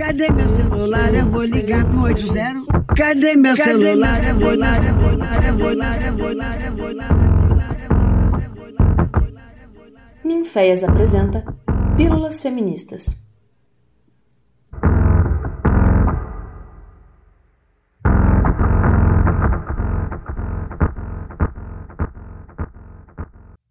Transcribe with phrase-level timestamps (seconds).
[0.00, 1.14] Cadê meu celular?
[1.14, 2.84] Eu vou ligar pro 80.
[2.96, 4.26] Cadê meu celular?
[4.26, 7.10] Eu vou ligar, eu vou ligar, eu vou ligar, eu vou ligar, eu vou ligar.
[10.24, 11.44] Ninféias apresenta
[11.98, 13.14] Pílulas Feministas.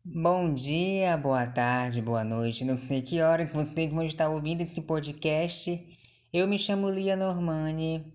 [0.06, 2.64] Bom dia, boa tarde, boa noite.
[2.64, 5.98] Não sei que hora que você que está ouvindo esse podcast.
[6.32, 8.06] Eu me chamo Lia Normani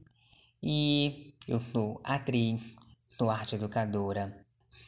[0.63, 2.61] e eu sou atriz,
[3.09, 4.33] sou arte educadora,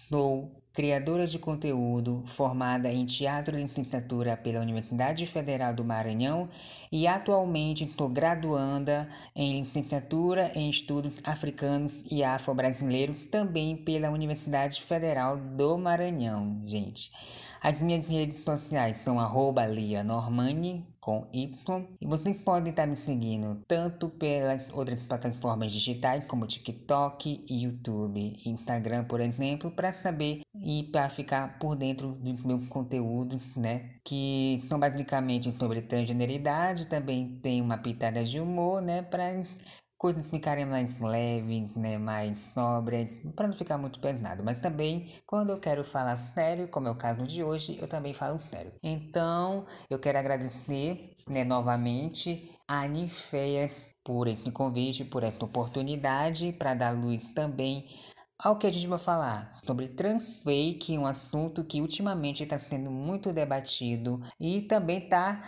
[0.09, 6.49] sou criadora de conteúdo formada em teatro e licenciatura pela Universidade Federal do Maranhão
[6.93, 15.37] e atualmente sou graduanda em licenciatura em estudos africanos e afro-brasileiros também pela Universidade Federal
[15.37, 17.11] do Maranhão, gente.
[17.61, 21.87] As minhas redes sociais são arroba Lia Normani, com Y.
[22.01, 29.05] E vocês podem estar me seguindo tanto pelas outras plataformas digitais, como TikTok, YouTube, Instagram,
[29.05, 33.91] por exemplo, para saber e para ficar por dentro dos meus conteúdos, né?
[34.03, 39.03] Que são basicamente sobre transgeneridade, também tem uma pitada de humor, né?
[39.03, 39.45] Para
[39.99, 44.43] coisas ficarem mais leves, né, mais sóbrias, para não ficar muito pesado.
[44.45, 48.13] Mas também, quando eu quero falar sério, como é o caso de hoje, eu também
[48.15, 48.73] falo sério.
[48.83, 53.71] Então, eu quero agradecer, né, novamente a Nifeia
[54.05, 57.85] por esse convite, por essa oportunidade, para dar luz também
[58.39, 63.33] ao que a gente vai falar sobre transfake, um assunto que ultimamente está sendo muito
[63.33, 65.43] debatido e também está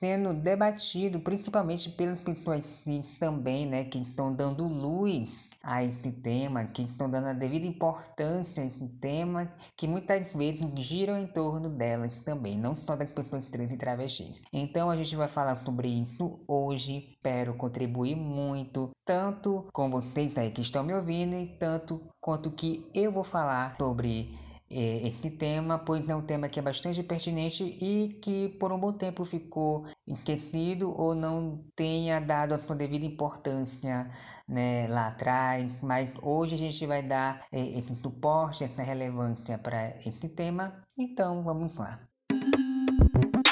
[0.00, 6.64] sendo debatido principalmente pelas pessoas que também, né, que estão dando luz a esse tema,
[6.64, 11.68] que estão dando a devida importância a esse tema, que muitas vezes giram em torno
[11.68, 14.40] delas também, não só das pessoas trans e travestis.
[14.52, 20.50] Então a gente vai falar sobre isso hoje, espero contribuir muito, tanto com vocês aí
[20.50, 24.30] que estão me ouvindo, e tanto quanto que eu vou falar sobre
[24.70, 28.78] é, esse tema, pois é um tema que é bastante pertinente e que por um
[28.78, 34.08] bom tempo ficou esquecido ou não tenha dado a sua devida importância
[34.48, 39.88] né, lá atrás, mas hoje a gente vai dar é, esse suporte, essa relevância para
[40.06, 42.09] esse tema, então vamos lá.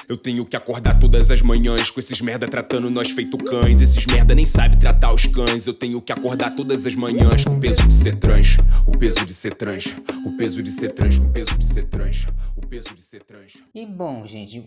[0.09, 3.83] Eu tenho que acordar todas as manhãs com esses merda tratando nós feito cães.
[3.83, 5.67] Esses merda nem sabe tratar os cães.
[5.67, 9.27] Eu tenho que acordar todas as manhãs com o peso de ser trans, o peso
[9.27, 12.27] de ser trans, o peso de ser trans, o peso de ser trans,
[12.69, 13.55] peso de ser trans.
[13.75, 14.61] E bom, gente,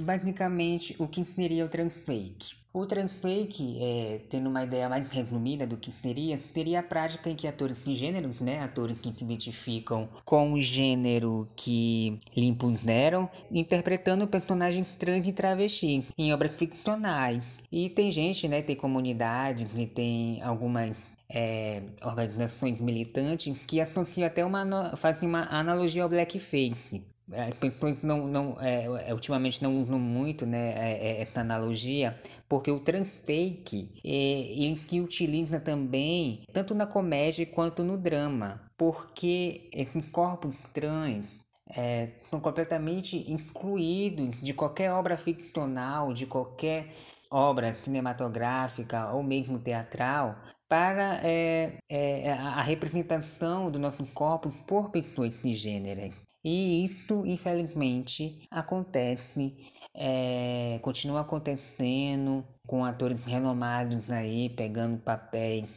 [0.00, 2.66] basicamente o que seria o trans fake?
[2.76, 7.34] O transfake, é, tendo uma ideia mais resumida do que seria, seria a prática em
[7.34, 13.30] que atores de gêneros, né, atores que se identificam com o gênero que lhe impuseram,
[13.50, 17.42] interpretando personagens trans e travestis em obras ficcionais.
[17.72, 20.98] E tem gente, né, tem comunidades e tem algumas
[21.30, 27.15] é, organizações militantes que associam até uma, fazem uma analogia ao blackface.
[27.58, 32.16] Pessoas não, não, é, é, ultimamente não usam muito né, é, é, essa analogia,
[32.48, 39.68] porque o transfake é, ele se utiliza também tanto na comédia quanto no drama, porque
[39.72, 41.26] esses corpos trans
[41.68, 46.94] é, são completamente incluídos de qualquer obra ficcional, de qualquer
[47.28, 50.36] obra cinematográfica ou mesmo teatral,
[50.68, 56.25] para é, é, a representação do nosso corpo por pessoas cisgêneras.
[56.48, 59.52] E isso, infelizmente, acontece,
[59.92, 65.68] é, continua acontecendo com atores renomados aí, pegando papéis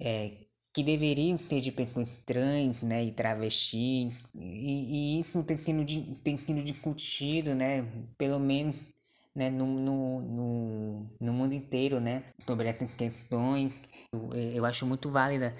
[0.00, 0.32] é,
[0.74, 6.36] que deveriam ser de pessoas trans né, e travestis, e, e isso tem sido, tem
[6.36, 7.86] sido discutido, né,
[8.18, 8.74] pelo menos
[9.36, 13.72] né, no, no, no, no mundo inteiro, né, sobre essas questões.
[14.12, 15.54] Eu, eu acho muito válida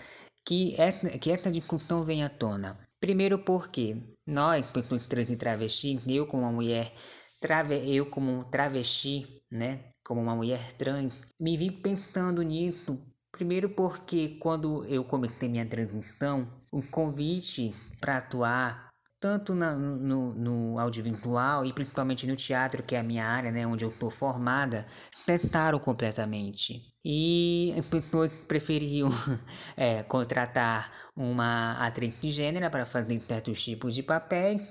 [0.44, 2.87] que essa, que essa discussão venha à tona.
[3.00, 4.66] Primeiro porque nós,
[5.08, 6.92] trans e travesti, eu como uma mulher,
[7.40, 12.96] trave, eu como travesti, né, como uma mulher trans, me vi pensando nisso.
[13.30, 18.87] Primeiro porque quando eu comecei minha transição, o convite para atuar
[19.20, 23.66] tanto na, no, no audiovisual e principalmente no teatro, que é a minha área, né,
[23.66, 24.86] onde eu estou formada,
[25.24, 26.86] cessaram completamente.
[27.04, 29.08] E as pessoas preferiam
[29.76, 34.62] é, contratar uma atriz de gênero para fazer certos tipos de papéis.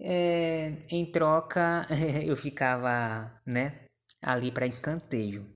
[0.00, 1.86] É, em troca,
[2.24, 3.74] eu ficava né,
[4.20, 5.46] ali para escanteio.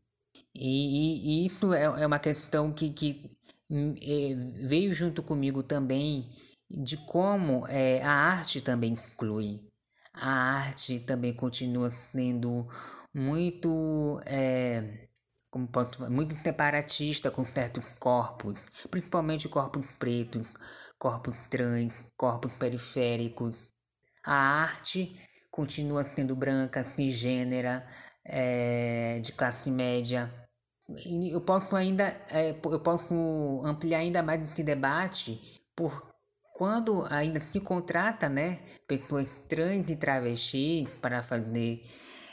[0.54, 3.30] E, e, isso é, é uma questão que, que
[3.70, 4.34] é,
[4.66, 6.30] veio junto comigo também
[6.70, 9.66] de como é, a arte também inclui.
[10.12, 12.66] A arte também continua sendo
[13.14, 15.06] muito é,
[15.50, 18.52] como ponto muito separatista com certo corpo,
[18.90, 20.44] principalmente o corpo preto,
[20.98, 23.54] corpo trans, corpo periférico.
[24.24, 25.18] A arte
[25.50, 27.86] continua sendo branca, cisgênera,
[28.24, 30.32] é, de classe média.
[31.30, 36.15] Eu posso ainda é, eu posso ampliar ainda mais esse debate por
[36.56, 41.84] quando ainda se contrata né, pessoas trans e travestis para fazer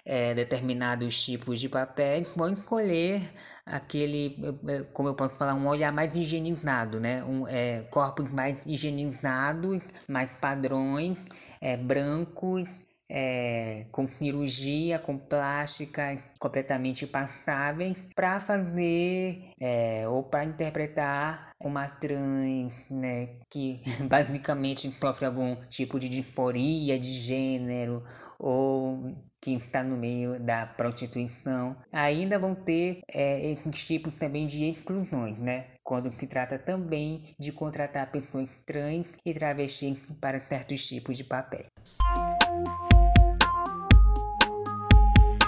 [0.06, 3.22] é, determinados tipos de papéis, vão escolher
[3.66, 7.22] aquele, é, como eu posso falar, um olhar mais higienizado, né?
[7.26, 11.18] Um, é, corpos mais higienizados, mais padrões,
[11.60, 12.70] é, brancos,
[13.10, 22.74] é, com cirurgia, com plástica completamente passáveis para fazer é, ou para interpretar uma trans
[22.90, 28.04] né, que basicamente sofre algum tipo de disforia de gênero
[28.40, 29.14] ou
[29.44, 35.38] que está no meio da prostituição, ainda vão ter é, esses tipos também de exclusões,
[35.38, 35.66] né?
[35.84, 41.68] Quando se trata também de contratar pessoas trans e travestis para certos tipos de papéis.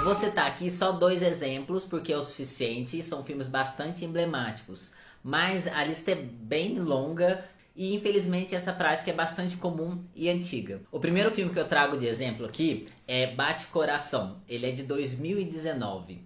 [0.05, 4.91] Vou citar aqui só dois exemplos, porque é o suficiente, são filmes bastante emblemáticos.
[5.23, 7.43] Mas a lista é bem longa
[7.75, 10.79] e infelizmente essa prática é bastante comum e antiga.
[10.91, 14.37] O primeiro filme que eu trago de exemplo aqui é Bate Coração.
[14.47, 16.21] Ele é de 2019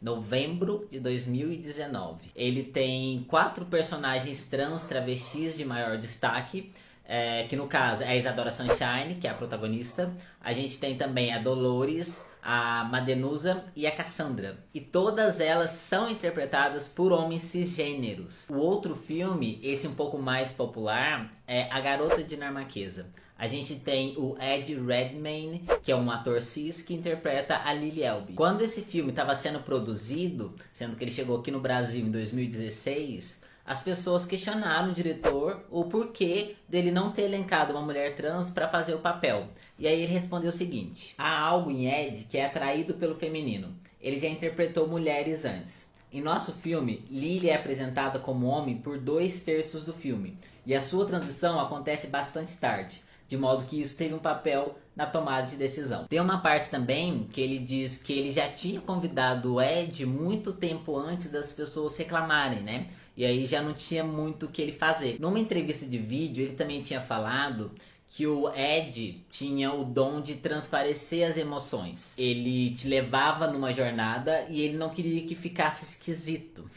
[0.00, 2.30] novembro de 2019.
[2.36, 6.70] Ele tem quatro personagens trans travestis de maior destaque.
[7.06, 10.12] É, que no caso é a Isadora Sunshine, que é a protagonista.
[10.40, 14.58] A gente tem também a Dolores, a Madenusa e a Cassandra.
[14.72, 18.46] E todas elas são interpretadas por homens cisgêneros.
[18.50, 23.06] O outro filme, esse um pouco mais popular, é A Garota Dinamarquesa.
[23.36, 28.02] A gente tem o Ed Redmayne, que é um ator cis que interpreta a Lily
[28.02, 28.32] Elbe.
[28.34, 33.40] Quando esse filme estava sendo produzido, sendo que ele chegou aqui no Brasil em 2016,
[33.66, 38.68] as pessoas questionaram o diretor o porquê dele não ter elencado uma mulher trans para
[38.68, 39.48] fazer o papel.
[39.78, 43.74] E aí ele respondeu o seguinte: há algo em Ed que é atraído pelo feminino.
[44.00, 45.88] Ele já interpretou mulheres antes.
[46.12, 50.80] Em nosso filme, Lily é apresentada como homem por dois terços do filme, e a
[50.80, 55.56] sua transição acontece bastante tarde, de modo que isso teve um papel na tomada de
[55.56, 56.04] decisão.
[56.04, 60.52] Tem uma parte também que ele diz que ele já tinha convidado o Ed muito
[60.52, 62.86] tempo antes das pessoas reclamarem, né?
[63.16, 65.18] E aí já não tinha muito o que ele fazer.
[65.20, 67.70] Numa entrevista de vídeo, ele também tinha falado
[68.08, 72.14] que o Ed tinha o dom de transparecer as emoções.
[72.16, 76.70] Ele te levava numa jornada e ele não queria que ficasse esquisito.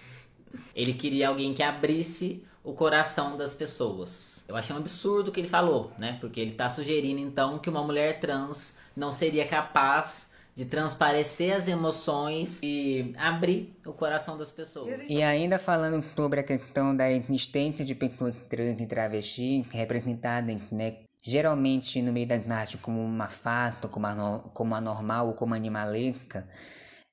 [0.76, 4.40] Ele queria alguém que abrisse o coração das pessoas.
[4.48, 6.18] Eu achei um absurdo o que ele falou, né?
[6.20, 11.68] Porque ele está sugerindo então que uma mulher trans não seria capaz de transparecer as
[11.68, 15.02] emoções e abrir o coração das pessoas.
[15.08, 20.98] E ainda falando sobre a questão da existência de pessoas trans e travestis representadas, né,
[21.24, 24.08] geralmente no meio das artes como uma fato, como,
[24.52, 26.50] como anormal ou como animalesca,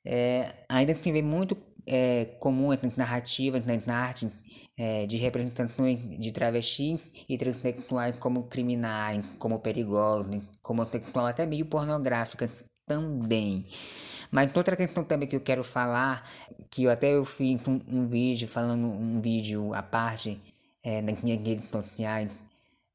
[0.02, 1.54] é, ainda se vê muito
[1.86, 4.32] é, comum essas narrativas nas artes
[4.74, 6.98] é, de representações de travestis
[7.28, 12.50] e transexuais como criminais, como perigosos, como sexual, até meio pornográficas
[12.86, 13.66] também.
[14.30, 16.28] Mas outra questão também que eu quero falar,
[16.70, 20.40] que eu até eu fiz um, um vídeo falando um vídeo à parte
[20.82, 22.30] é, nas minhas redes sociais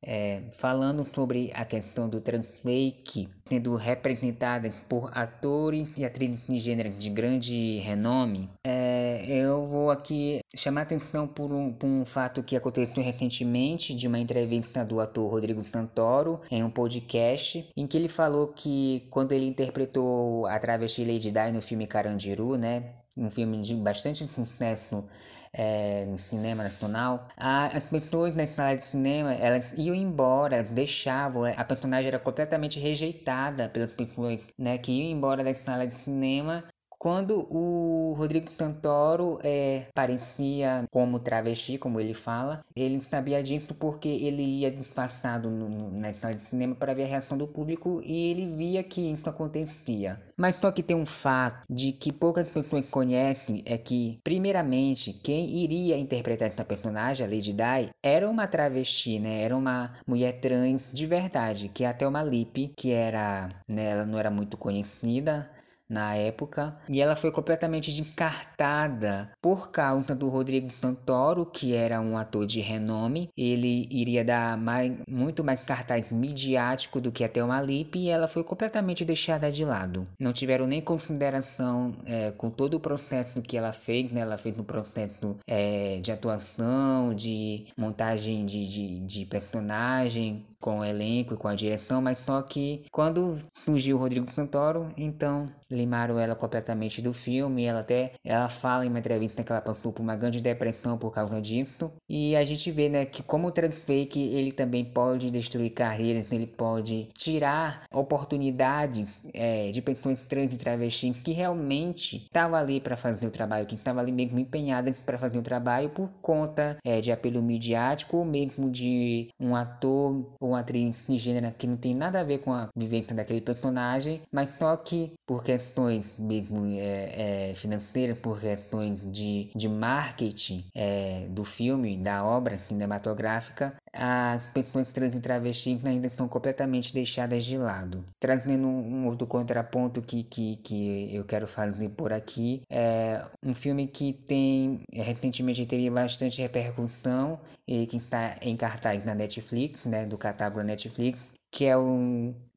[0.03, 6.91] é, falando sobre a questão do transfake sendo representada por atores e atrizes de gênero
[6.91, 12.55] de grande renome, é, eu vou aqui chamar atenção por um, por um fato que
[12.55, 18.07] aconteceu recentemente de uma entrevista do ator Rodrigo Santoro em um podcast em que ele
[18.07, 23.59] falou que quando ele interpretou a travesti Lady Di no filme Carandiru, né, um filme
[23.61, 25.05] de bastante sucesso
[25.53, 31.63] é, no cinema nacional, as pessoas na sala de cinema elas iam embora, deixavam, a
[31.63, 36.63] personagem era completamente rejeitada pelas pessoas né, que iam embora da sala de cinema
[36.99, 44.09] quando o Rodrigo Santoro é, parecia como travesti, como ele fala, ele sabia disso porque
[44.09, 48.31] ele ia disfarçado no, na sala de cinema para ver a reação do público e
[48.31, 50.19] ele via que isso acontecia.
[50.35, 55.63] Mas só que tem um fato de que poucas pessoas conhecem é que, primeiramente, quem
[55.63, 59.41] iria interpretar essa personagem, a Lady Di, era uma travesti, né?
[59.41, 64.05] Era uma mulher trans de verdade, que é até uma Lip, que era, né, ela
[64.05, 65.49] não era muito conhecida,
[65.89, 66.75] na época.
[66.87, 72.59] E ela foi completamente descartada por causa do Rodrigo Santoro, que era um ator de
[72.59, 73.29] renome.
[73.35, 78.27] Ele iria dar mais, muito mais cartaz midiático do que a Thelma Lippe e ela
[78.27, 80.07] foi completamente deixada de lado.
[80.19, 84.21] Não tiveram nem consideração é, com todo o processo que ela fez, né?
[84.21, 90.85] Ela fez um processo é, de atuação, de montagem de, de, de personagem, com o
[90.85, 96.19] elenco e com a direção, mas só que quando surgiu o Rodrigo Santoro, então limaram
[96.19, 97.63] ela completamente do filme.
[97.63, 101.13] Ela até ela fala em uma entrevista que ela passou por uma grande depressão por
[101.13, 101.91] causa disso.
[102.07, 106.47] E a gente vê, né, que como o transfake ele também pode destruir carreiras, ele
[106.47, 113.27] pode tirar oportunidades é, de pessoas trans e travestis que realmente estavam ali para fazer
[113.27, 117.11] o trabalho, que estavam ali mesmo empenhadas para fazer o trabalho por conta é, de
[117.11, 122.23] apelo midiático ou mesmo de um ator ou uma gênero que não tem nada a
[122.23, 128.17] ver com a vivência daquele personagem, mas só que por questões mesmo é, é, financeiras,
[128.17, 135.19] por questões de, de marketing é, do filme, da obra cinematográfica, as pessoas trans e
[135.19, 138.03] travestis ainda são completamente deixadas de lado.
[138.19, 143.87] Trazendo um outro contraponto que, que, que eu quero fazer por aqui, é um filme
[143.87, 150.17] que tem recentemente teve bastante repercussão e que está em cartaz na Netflix, né, do
[150.17, 151.19] catálogo Netflix,
[151.51, 151.75] que é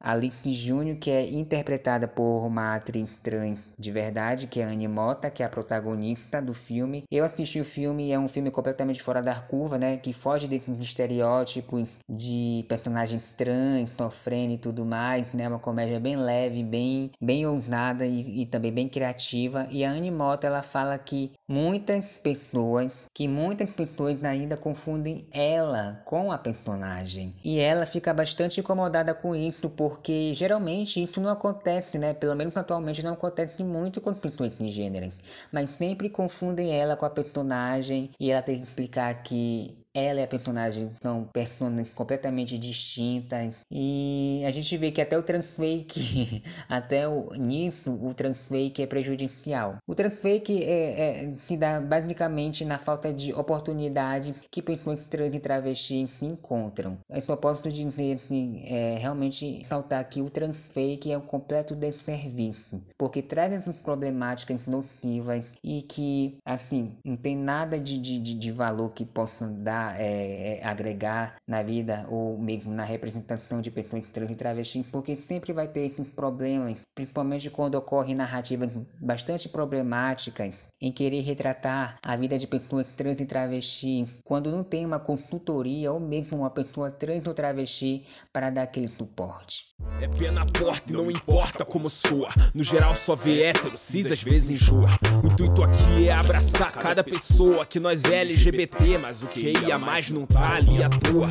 [0.05, 4.69] um Alice Júnior, que é interpretada por uma atriz trans de verdade, que é a
[4.69, 7.05] Annie Mota, que é a protagonista do filme.
[7.11, 9.97] Eu assisti o filme é um filme completamente fora da curva, né?
[9.97, 15.49] Que foge desses estereótipos de personagem trans, sofrendo e tudo mais, né?
[15.49, 19.67] Uma comédia bem leve, bem, bem ousada e, e também bem criativa.
[19.71, 26.01] E a Annie Mota, ela fala que muitas pessoas, que muitas pessoas ainda confundem ela
[26.05, 27.35] com a personagem.
[27.45, 32.15] E ela fica bastante incomodada com isso, por porque geralmente isso não acontece, né?
[32.15, 35.13] Pelo menos atualmente não acontece muito com pessoas gênero.
[35.53, 40.23] Mas sempre confundem ela com a personagem e ela tem que explicar que ela e
[40.23, 43.57] a personagem são personagens completamente distintas.
[43.71, 49.77] E a gente vê que até o transfake, até o, nisso, o transfake é prejudicial.
[49.87, 55.41] O transfake é, é, se dá basicamente na falta de oportunidade que pessoas trans e
[55.41, 56.97] travestis se encontram.
[57.11, 62.81] Eu só posso dizer assim, é, realmente saltar que o transfake é um completo desserviço.
[62.97, 68.91] Porque traz essas problemáticas nocivas e que, assim, não tem nada de, de, de valor
[68.91, 74.31] que possam dar é, é, agregar na vida ou mesmo na representação de pessoas trans
[74.31, 78.71] e travestis, porque sempre vai ter esses problemas, principalmente quando ocorrem narrativas
[79.01, 84.85] bastante problemáticas em querer retratar a vida de pessoas trans e travestis, quando não tem
[84.85, 89.72] uma consultoria ou mesmo uma pessoa trans ou travesti para dar aquele suporte.
[90.01, 92.31] É pé na porta e não importa como soa.
[92.55, 94.89] No geral só vê hétero, cis às vezes enjoa.
[95.23, 99.79] O intuito aqui é abraçar cada pessoa que nós é LGBT, mas o que ia
[99.79, 101.29] mais não tá ali à toa.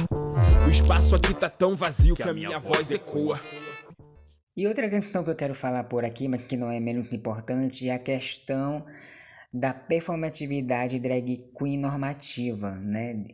[0.65, 3.39] O espaço aqui tá tão vazio que a minha voz ecoa.
[4.55, 7.87] E outra questão que eu quero falar por aqui, mas que não é menos importante,
[7.89, 8.85] é a questão
[9.53, 13.25] da performatividade drag queen normativa, né,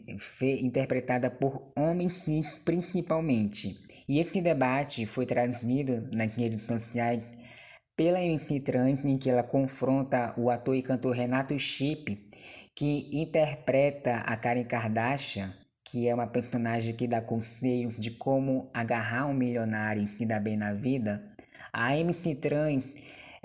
[0.62, 2.25] interpretada por homens
[2.65, 3.77] principalmente.
[4.09, 7.24] E esse debate foi trazido nas redes sociais
[7.95, 12.17] pela MC Trans, em que ela confronta o ator e cantor Renato Chip,
[12.75, 15.51] que interpreta a Karen Kardashian,
[15.83, 20.39] que é uma personagem que dá conselhos de como agarrar um milionário e se dar
[20.39, 21.24] bem na vida.
[21.74, 22.83] A MC Trans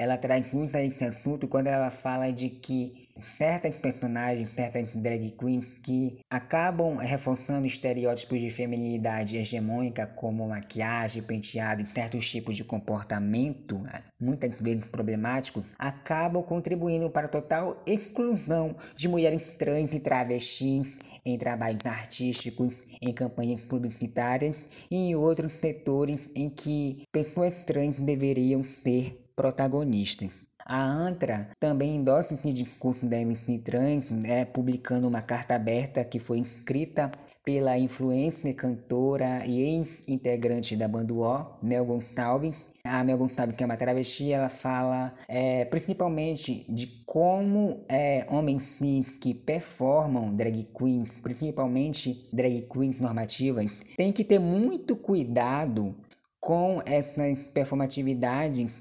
[0.03, 5.31] ela traz muito a esse assunto quando ela fala de que certas personagens, certas drag
[5.33, 12.65] queens que acabam reforçando estereótipos de feminilidade hegemônica como maquiagem, penteado e certos tipos de
[12.65, 13.81] comportamento,
[14.21, 21.39] muitas vezes problemáticos, acabam contribuindo para a total exclusão de mulheres trans e travestis em
[21.39, 24.59] trabalhos artísticos, em campanhas publicitárias
[24.91, 30.27] e em outros setores em que pessoas trans deveriam ser protagonista.
[30.65, 36.19] A ANTRA também endossa esse discurso da MC Trans, né, publicando uma carta aberta que
[36.19, 37.11] foi escrita
[37.45, 42.57] pela influencer, cantora e ex-integrante da banda O, Mel Gonçalves.
[42.85, 48.63] A Mel Gonçalves, que é uma travesti, ela fala é, principalmente de como é, homens
[48.63, 55.95] cis que performam drag queens, principalmente drag queens normativas, tem que ter muito cuidado
[56.41, 58.73] com essas performatividades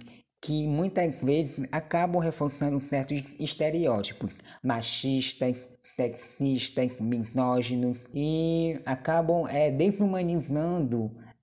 [0.42, 4.34] que muitas vezes acabam reforçando certos estereótipos
[4.64, 5.56] machistas,
[5.96, 9.72] sexistas, misóginos e acabam é,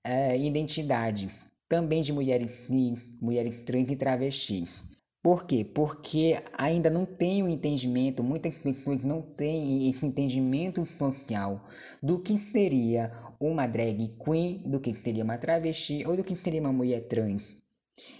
[0.03, 4.83] é, identidades também de mulheres cis, mulheres trans e travestis.
[5.21, 5.63] Por quê?
[5.65, 11.61] Porque ainda não tem o um entendimento, muitas pessoas não têm esse entendimento social
[12.01, 16.61] do que seria uma drag queen, do que seria uma travesti ou do que seria
[16.61, 17.58] uma mulher trans.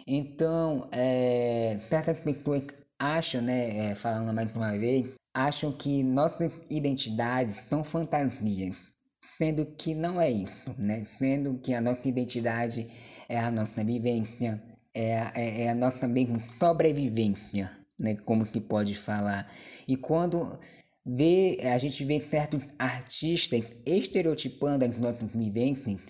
[0.06, 2.64] Então, é, certas pessoas
[2.98, 8.90] acham, né, é, falando mais uma vez, acham que nossas identidades são fantasias,
[9.38, 11.06] sendo que não é isso, né?
[11.18, 12.88] Sendo que a nossa identidade
[13.28, 14.62] é a nossa vivência,
[14.94, 18.16] é, é, é a nossa mesma sobrevivência, né?
[18.26, 19.50] Como se pode falar.
[19.88, 20.60] E quando
[21.06, 26.02] vê, a gente vê certos artistas estereotipando as nossas vivências,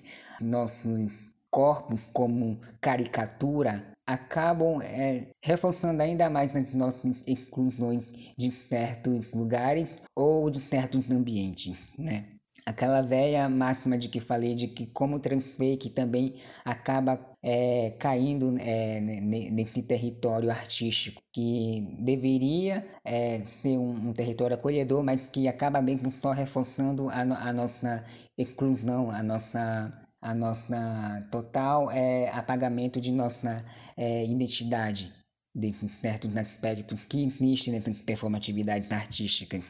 [0.41, 8.05] nossos corpos como caricatura, acabam é, reforçando ainda mais as nossas exclusões
[8.37, 12.25] de certos lugares ou de certos ambientes, né?
[12.65, 18.99] Aquela velha máxima de que falei de que como transfake também acaba é, caindo é,
[18.99, 26.11] nesse território artístico que deveria é, ser um, um, território acolhedor, mas que acaba mesmo
[26.11, 28.03] só reforçando a, a nossa
[28.37, 29.91] exclusão, a nossa
[30.21, 33.57] a nossa total é, apagamento de nossa
[33.95, 35.11] é, identidade
[35.55, 39.65] desses certos aspectos que existem nessas performatividades artísticas.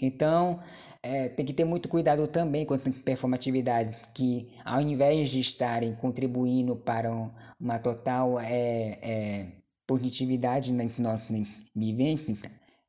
[0.00, 0.60] Então,
[1.02, 5.94] é, tem que ter muito cuidado também com essas performatividades que, ao invés de estarem
[5.96, 7.30] contribuindo para um,
[7.60, 9.46] uma total é, é,
[9.86, 12.40] positividade nas nossas vivências,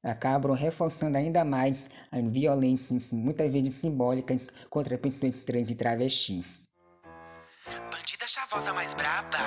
[0.03, 6.64] acabam reforçando ainda mais as violências, muitas vezes simbólicas, contra pessoas trans e travestis
[8.35, 9.37] chavosa mais braba.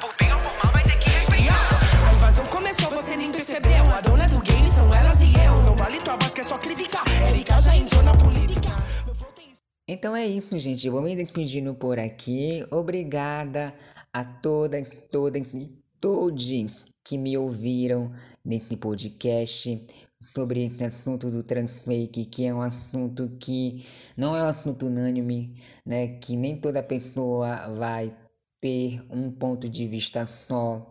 [0.00, 2.08] Por bem ou por mal, vai ter que respeitar.
[2.08, 3.84] A invasão começou, você nem percebeu.
[3.96, 5.62] A dona do game são elas e eu.
[5.62, 7.04] Não vale tua voz que é só criticar.
[7.28, 8.68] Erika já entrou na política.
[9.86, 10.84] Então é isso, gente.
[10.88, 12.66] Eu vou me despedindo por aqui.
[12.68, 13.72] Obrigada
[14.12, 15.70] a todas, todas e
[16.00, 18.12] todos que me ouviram
[18.44, 19.86] nesse podcast
[20.34, 23.84] sobre esse assunto do transfake, que é um assunto que
[24.16, 25.54] não é um assunto unânime,
[25.84, 26.18] né?
[26.18, 28.14] Que nem toda pessoa vai
[28.60, 30.84] ter um ponto de vista só.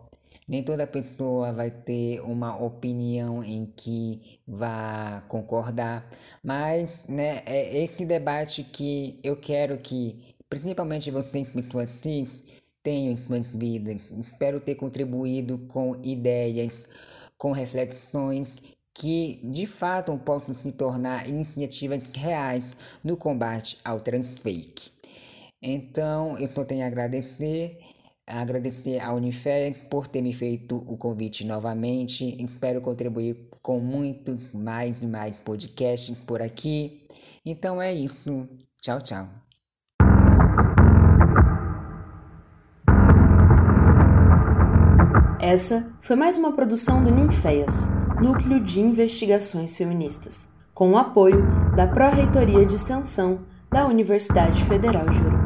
[0.48, 6.08] Nem toda pessoa vai ter uma opinião em que vá concordar,
[6.42, 13.16] mas né, é esse debate que eu quero que, principalmente vocês, pessoas cis, tenham em
[13.18, 14.10] suas vidas.
[14.10, 16.86] Espero ter contribuído com ideias,
[17.36, 22.64] com reflexões que de fato possam se tornar iniciativas reais
[23.02, 24.90] no combate ao transfake.
[25.62, 27.78] Então, eu só tenho a agradecer,
[28.26, 32.36] agradecer à Unifes por ter me feito o convite novamente.
[32.42, 37.06] Espero contribuir com muitos mais e mais podcasts por aqui.
[37.46, 38.48] Então é isso.
[38.80, 39.28] Tchau, tchau.
[45.40, 47.97] Essa foi mais uma produção do Ninféias.
[48.20, 53.38] Núcleo de Investigações Feministas, com o apoio da Pró-Reitoria de Extensão
[53.70, 55.37] da Universidade Federal de Uruguai.